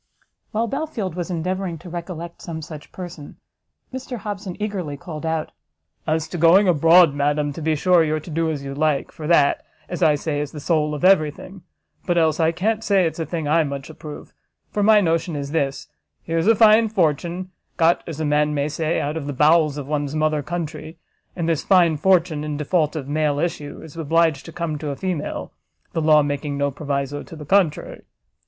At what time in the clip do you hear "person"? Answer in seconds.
2.91-3.37